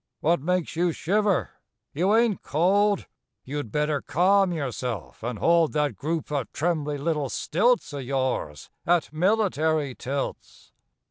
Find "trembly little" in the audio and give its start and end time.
6.53-7.29